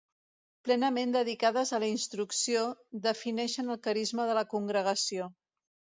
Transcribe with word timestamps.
Plenament 0.67 1.11
dedicades 1.15 1.73
a 1.77 1.81
la 1.83 1.89
instrucció, 1.95 2.63
defineixen 3.05 3.69
el 3.75 3.81
carisma 3.89 4.29
de 4.31 4.39
la 4.39 4.49
congregació. 4.55 5.29